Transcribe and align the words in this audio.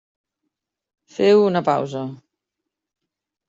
Féu 1.19 1.45
una 1.51 1.63
pausa. 1.69 2.05